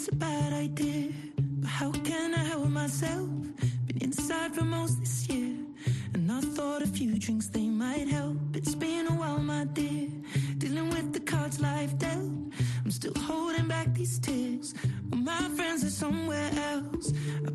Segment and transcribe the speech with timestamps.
[0.00, 1.10] it's a bad idea.
[1.60, 3.28] But how can I help myself?
[3.86, 5.54] Been inside for most this year.
[6.14, 8.38] And I thought a few drinks they might help.
[8.54, 10.08] It's been a while, my dear.
[10.56, 12.32] Dealing with the cards life dealt.
[12.82, 14.72] I'm still holding back these tears.
[15.04, 17.12] But my friends are somewhere else.
[17.46, 17.50] I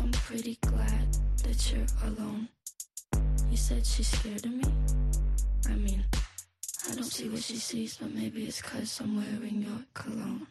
[0.00, 2.48] I'm pretty glad that you're alone.
[3.50, 4.64] You said she's scared of me?
[5.66, 6.04] I mean,
[6.90, 10.46] I don't see what she sees, but maybe it's cause I'm wearing your cologne.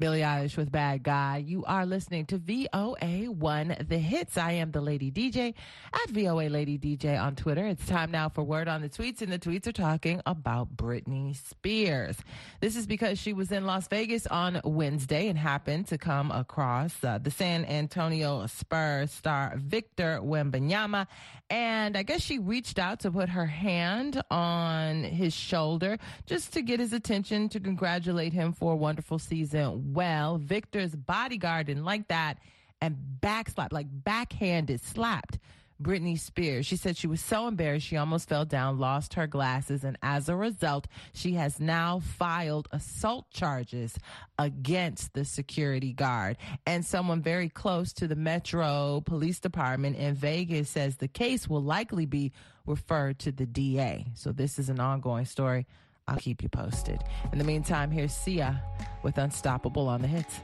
[0.00, 1.44] Billie Eilish with Bad Guy.
[1.46, 4.38] You are listening to VOA 1 The Hits.
[4.38, 5.52] I am the Lady DJ
[5.92, 7.66] at VOA Lady DJ on Twitter.
[7.66, 11.36] It's time now for Word on the Tweets, and the tweets are talking about Britney
[11.36, 12.16] Spears.
[12.60, 17.04] This is because she was in Las Vegas on Wednesday and happened to come across
[17.04, 21.08] uh, the San Antonio Spurs star Victor Wembanyama.
[21.50, 26.62] And I guess she reached out to put her hand on his shoulder just to
[26.62, 30.38] get his attention to congratulate him for a wonderful season well.
[30.38, 32.38] Victor's bodyguard didn't like that
[32.80, 35.38] and backslapped, like backhanded slapped
[35.82, 36.64] Britney Spears.
[36.64, 40.30] She said she was so embarrassed she almost fell down, lost her glasses, and as
[40.30, 43.98] a result, she has now filed assault charges
[44.38, 46.38] against the security guard.
[46.64, 51.62] And someone very close to the Metro Police Department in Vegas says the case will
[51.62, 52.32] likely be
[52.64, 54.06] referred to the DA.
[54.14, 55.66] So this is an ongoing story.
[56.08, 57.04] I'll keep you posted.
[57.32, 58.62] In the meantime, here's Sia
[59.02, 60.40] with Unstoppable on the hits.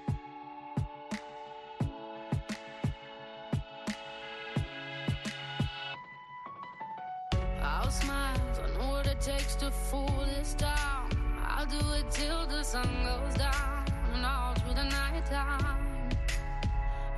[7.63, 11.11] I'll smile, I know what it takes to fool this town.
[11.45, 15.79] I'll do it till the sun goes down and all through the night time.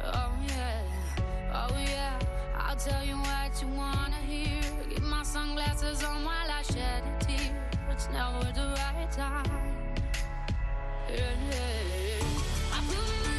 [0.03, 0.83] Oh yeah,
[1.53, 2.19] oh yeah,
[2.57, 4.63] I'll tell you what you wanna hear.
[4.89, 7.28] Get my sunglasses on while I shed tear.
[7.99, 9.51] It's never the right time.
[11.11, 12.73] Yeah, yeah.
[12.73, 13.38] I put my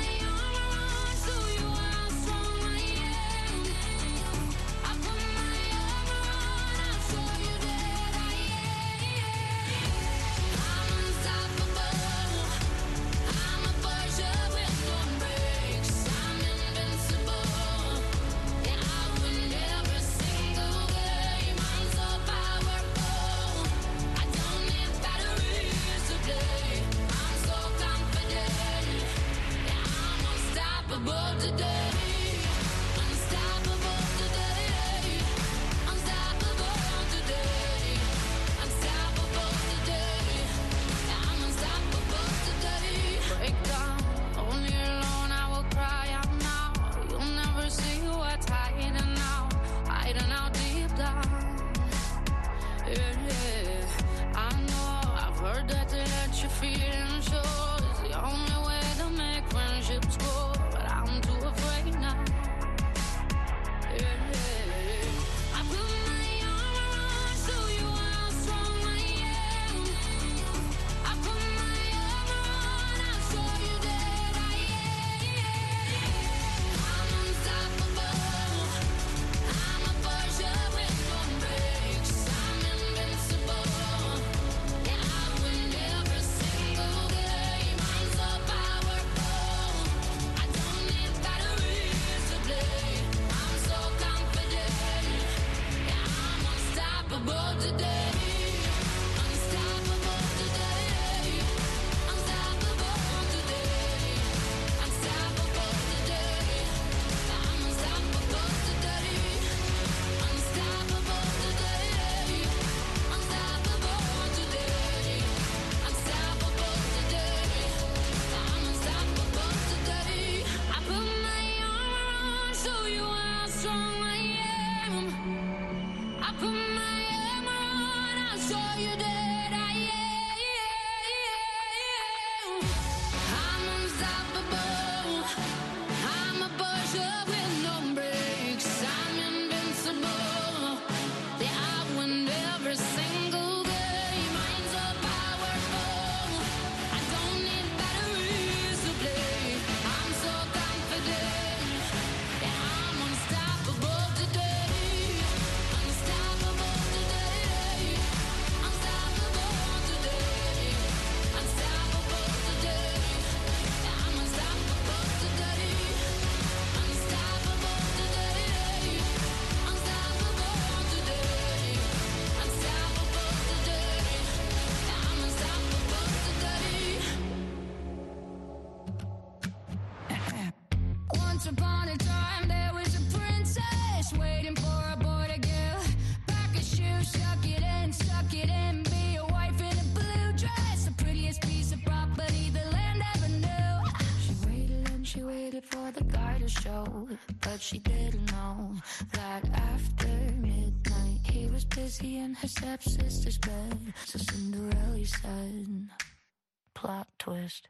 [206.80, 207.68] plot twist.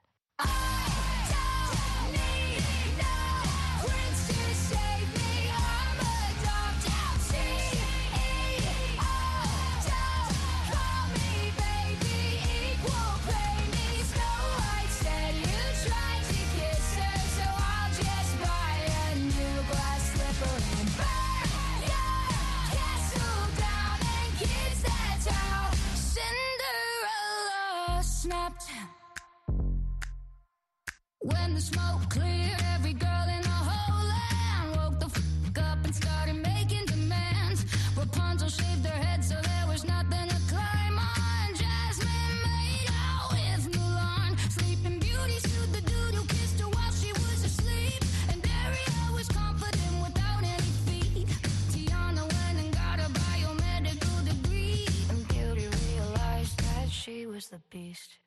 [57.39, 58.19] Was the beast.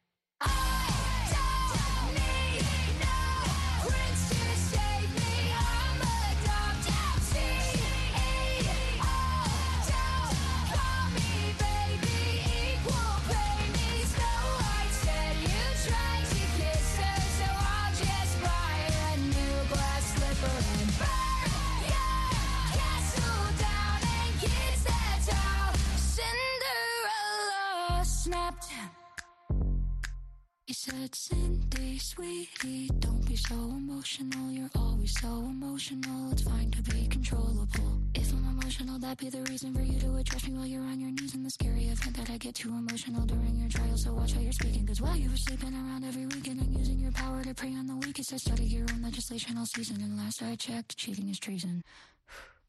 [30.92, 34.50] Said, Cindy, sweetie, don't be so emotional.
[34.50, 36.32] You're always so emotional.
[36.32, 38.00] It's fine to be controllable.
[38.14, 41.00] If I'm emotional, that'd be the reason for you to address me while you're on
[41.00, 41.34] your knees.
[41.34, 44.40] In the scary event that I get too emotional during your trial, so watch how
[44.40, 44.86] you're speaking.
[44.86, 47.86] Cause while you were sleeping around every weekend and using your power to prey on
[47.86, 49.96] the weakest, I studied your own legislation all season.
[50.02, 51.84] And last I checked, cheating is treason.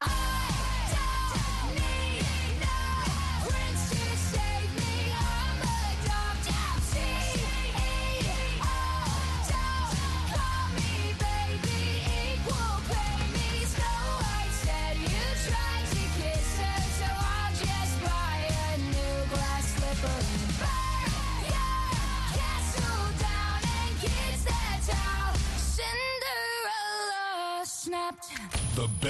[0.02, 0.33] ah.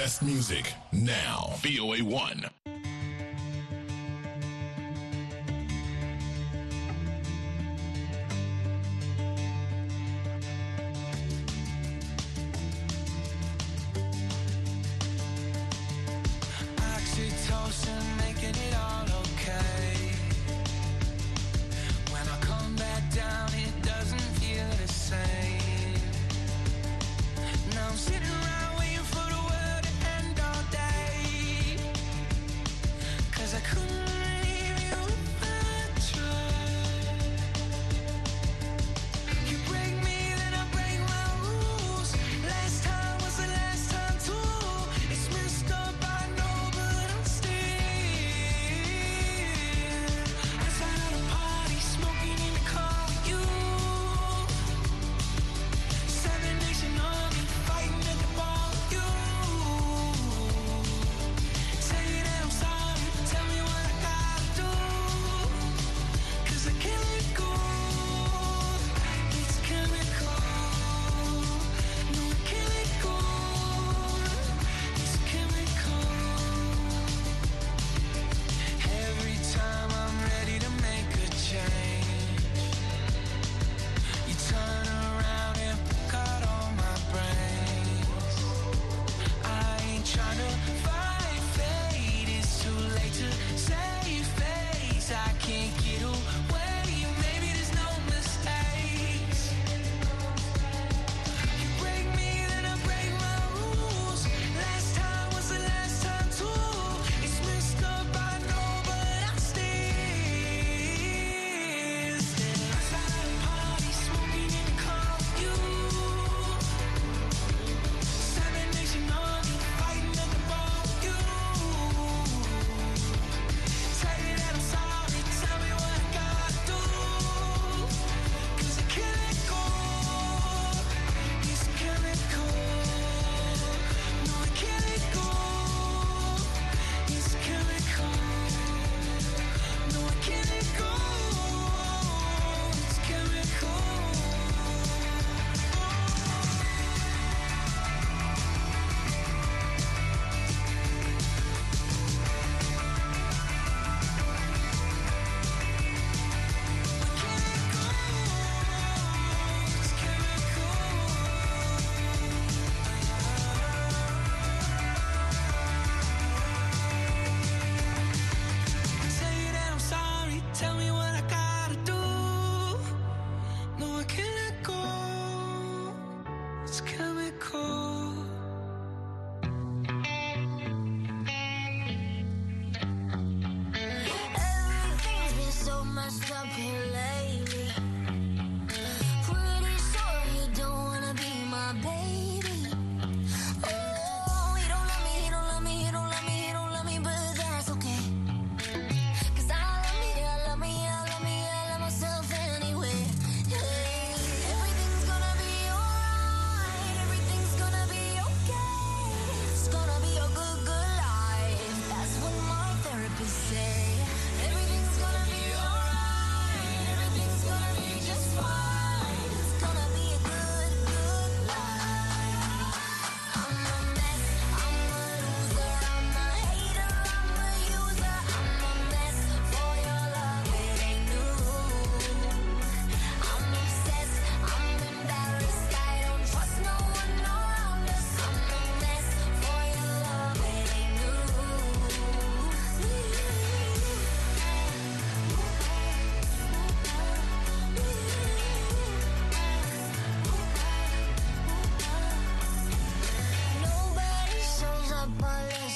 [0.05, 1.49] Best music now.
[1.63, 2.54] VOA 1.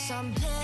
[0.09, 0.58] someday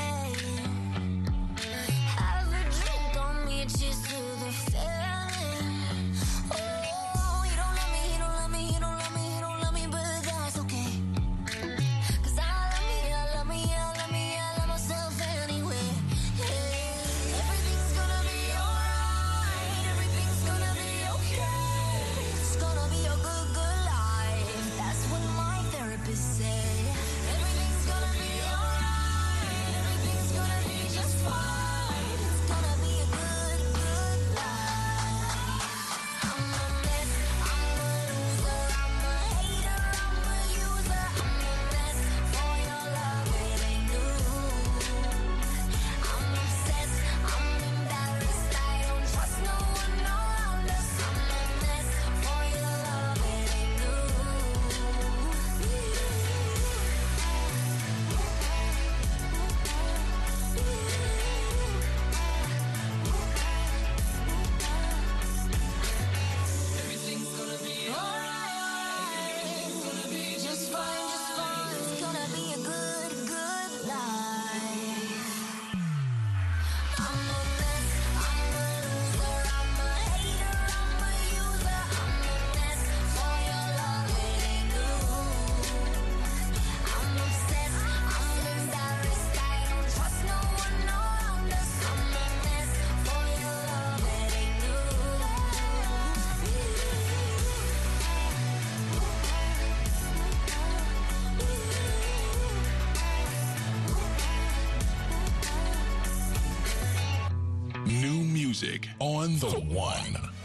[108.62, 110.45] music on the one.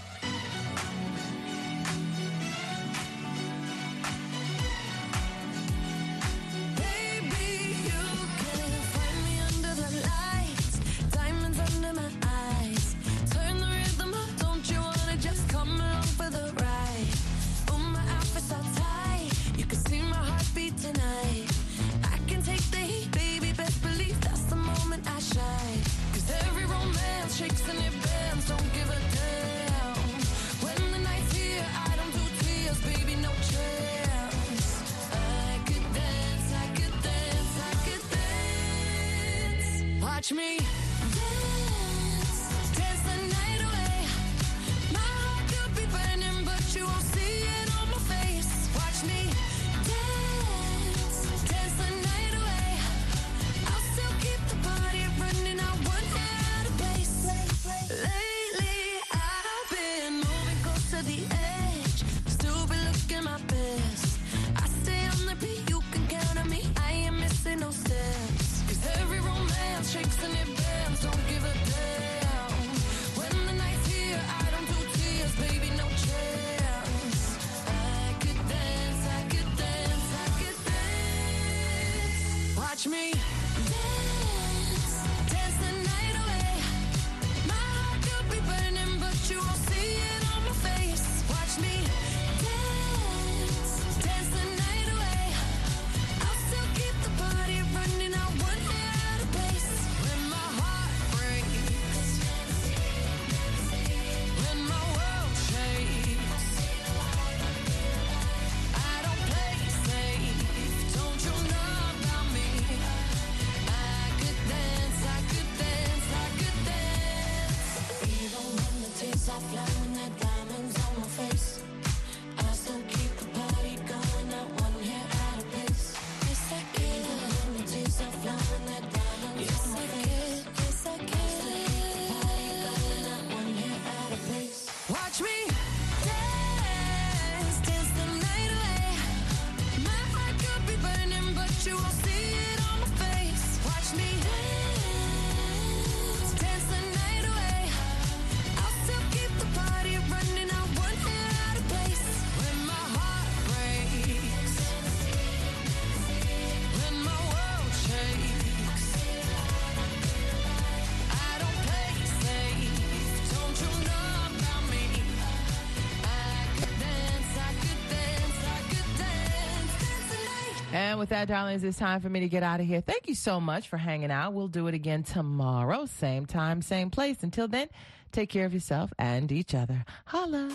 [170.90, 172.80] And with that, darlings, it's time for me to get out of here.
[172.80, 174.32] Thank you so much for hanging out.
[174.32, 177.18] We'll do it again tomorrow, same time, same place.
[177.22, 177.68] Until then,
[178.10, 179.84] take care of yourself and each other.
[180.06, 180.50] Holla.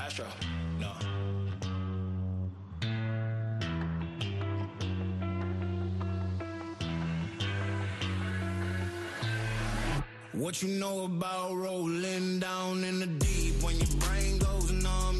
[0.00, 0.26] Astro.
[0.80, 0.90] No.
[10.32, 15.19] What you know about rolling down in the deep when your brain goes numb?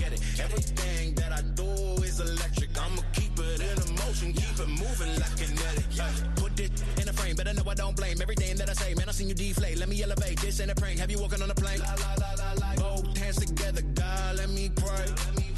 [0.41, 1.69] Everything that I do
[2.03, 2.69] is electric.
[2.77, 5.85] I'ma keep it in a motion, keep it moving like kinetic.
[6.01, 8.93] Ay, Put it in a frame, better know I don't blame everything that I say.
[8.95, 9.77] Man, I seen you deflate.
[9.77, 10.39] Let me elevate.
[10.41, 10.99] This ain't a prank.
[10.99, 11.79] Have you walking on a plane?
[11.79, 12.75] La, la, la, la, la.
[12.75, 15.07] Both hands together, God, let me pray.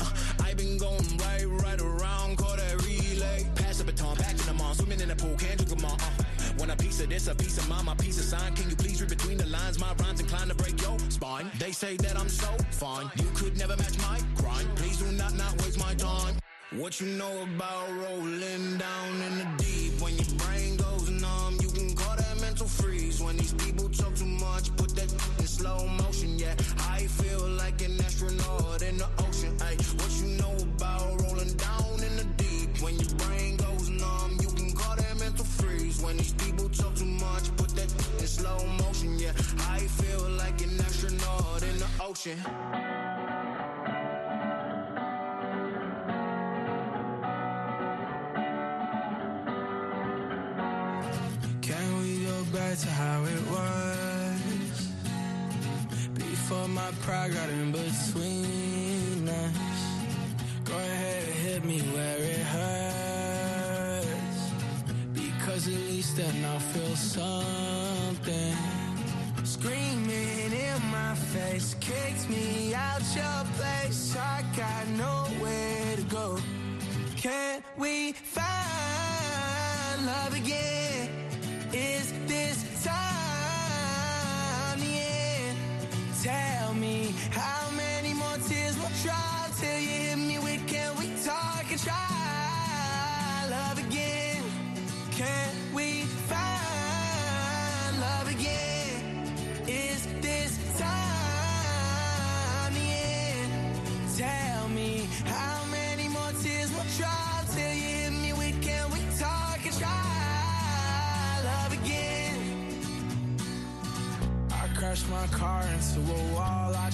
[0.02, 0.12] Uh,
[0.44, 3.48] I been going right, right around, call that relay.
[3.56, 5.98] Pass the baton, back to the mall, swimming in the pool, can't drink them all.
[6.00, 6.24] Uh.
[6.60, 8.54] Want a piece of this, a piece of mine, my piece of sign.
[8.56, 9.80] Can you please read between the lines?
[9.80, 10.98] My rhymes inclined to break your
[11.60, 13.10] They say that I'm so fine.
[13.18, 14.68] You could never match my grind.
[14.76, 16.36] Please do not not waste my time.
[16.72, 20.02] What you know about rolling down in the deep?
[20.02, 23.22] When your brain goes numb, you can call that mental freeze.
[23.22, 26.40] When these people talk too much, put that in slow motion.
[26.40, 26.56] Yeah,
[26.90, 29.56] I feel like an astronaut in the ocean.
[29.62, 32.82] Ay, what you know about rolling down in the deep?
[32.82, 36.02] When your brain goes numb, you can call that mental freeze.
[36.02, 39.20] When these people talk too much, put that in slow motion.
[39.20, 39.34] Yeah,
[39.70, 40.93] I feel like an astronaut
[42.14, 42.38] ocean.
[51.62, 54.90] Can we go back to how it was?
[56.14, 59.80] Before my pride got in between us.
[60.66, 64.08] Go ahead, and hit me where it hurts.
[65.14, 67.63] Because at least then I'll feel something.
[71.54, 74.16] My face, kicked me out your place.
[74.16, 76.38] I got nowhere to go.
[77.16, 78.53] Can we find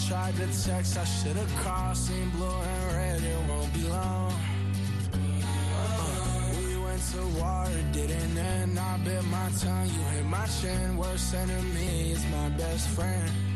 [0.09, 1.95] tried to text, I should have called.
[1.95, 4.33] Seen blue and red, it won't be long.
[5.13, 8.79] Uh, we went to war, it didn't end.
[8.79, 10.97] I bit my tongue, you hit my chin.
[10.97, 13.48] Worst enemy is my best friend.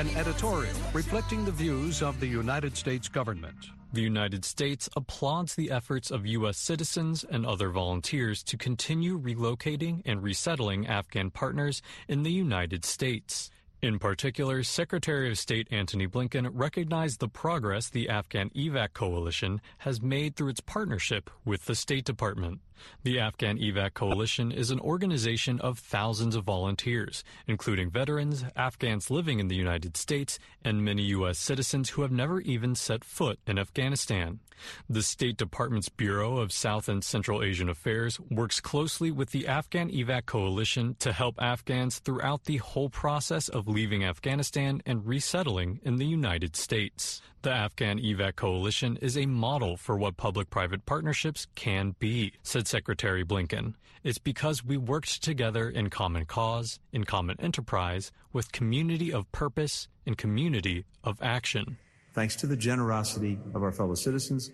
[0.00, 3.66] An editorial reflecting the views of the United States government.
[3.92, 6.56] The United States applauds the efforts of U.S.
[6.56, 13.50] citizens and other volunteers to continue relocating and resettling Afghan partners in the United States.
[13.82, 20.00] In particular, Secretary of State Antony Blinken recognized the progress the Afghan EVAC Coalition has
[20.00, 22.60] made through its partnership with the State Department.
[23.02, 29.40] The Afghan EVAC Coalition is an organization of thousands of volunteers, including veterans, Afghans living
[29.40, 31.38] in the United States, and many U.S.
[31.38, 34.40] citizens who have never even set foot in Afghanistan.
[34.88, 39.90] The State Department's Bureau of South and Central Asian Affairs works closely with the Afghan
[39.90, 45.96] EVAC Coalition to help Afghans throughout the whole process of leaving Afghanistan and resettling in
[45.96, 47.22] the United States.
[47.42, 52.68] The Afghan EVAC Coalition is a model for what public private partnerships can be, said
[52.70, 53.74] Secretary Blinken.
[54.04, 59.88] It's because we worked together in common cause, in common enterprise, with community of purpose
[60.06, 61.78] and community of action.
[62.14, 64.52] Thanks to the generosity of our fellow citizens,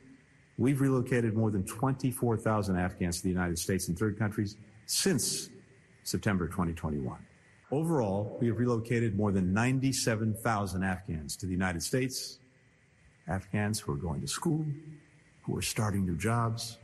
[0.56, 5.50] we've relocated more than 24,000 Afghans to the United States and third countries since
[6.02, 7.18] September 2021.
[7.70, 12.38] Overall, we have relocated more than 97,000 Afghans to the United States,
[13.28, 14.64] Afghans who are going to school,
[15.42, 16.78] who are starting new jobs,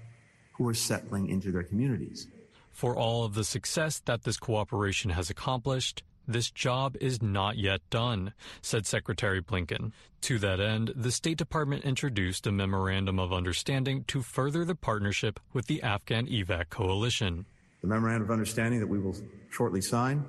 [0.53, 2.29] who are settling into their communities.
[2.71, 7.81] For all of the success that this cooperation has accomplished, this job is not yet
[7.91, 9.93] done, said Secretary Blinken.
[10.23, 15.41] To that end, the State Department introduced a memorandum of understanding to further the partnership
[15.53, 17.45] with the Afghan EVAC coalition.
[17.81, 19.17] The memorandum of understanding that we will
[19.51, 20.25] shortly sign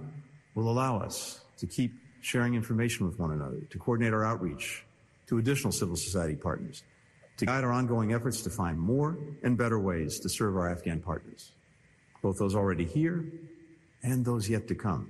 [0.56, 4.86] will allow us to keep sharing information with one another, to coordinate our outreach
[5.28, 6.84] to additional civil society partners,
[7.38, 11.00] to guide our ongoing efforts to find more and better ways to serve our Afghan
[11.00, 11.52] partners,
[12.22, 13.26] both those already here
[14.04, 15.10] and those yet to come,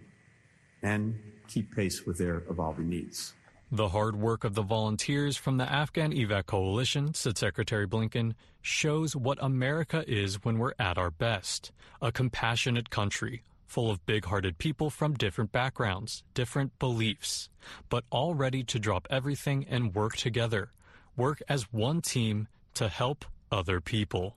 [0.81, 3.33] and keep pace with their evolving needs.
[3.71, 9.15] The hard work of the volunteers from the Afghan EVAC Coalition, said Secretary Blinken, shows
[9.15, 14.59] what America is when we're at our best a compassionate country, full of big hearted
[14.59, 17.49] people from different backgrounds, different beliefs,
[17.89, 20.71] but all ready to drop everything and work together,
[21.15, 24.36] work as one team to help other people.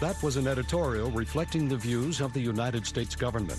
[0.00, 3.58] That was an editorial reflecting the views of the United States government.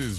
[0.00, 0.18] Is